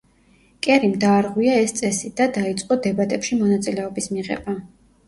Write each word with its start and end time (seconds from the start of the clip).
კერიმ 0.67 0.95
დაარღვია 1.03 1.59
ეს 1.65 1.75
წესი 1.81 2.11
და 2.23 2.27
დაიწყო 2.41 2.81
დებატებში 2.89 3.43
მონაწილეობის 3.45 4.15
მიღება. 4.19 4.61